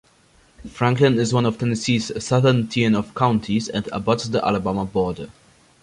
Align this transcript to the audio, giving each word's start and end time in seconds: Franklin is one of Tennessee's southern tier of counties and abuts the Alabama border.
Franklin 0.67 1.19
is 1.19 1.31
one 1.31 1.45
of 1.45 1.59
Tennessee's 1.59 2.11
southern 2.25 2.67
tier 2.67 2.97
of 2.97 3.13
counties 3.13 3.69
and 3.69 3.87
abuts 3.91 4.23
the 4.23 4.43
Alabama 4.43 4.83
border. 4.83 5.29